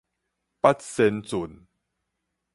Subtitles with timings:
[0.61, 1.67] 八仙圳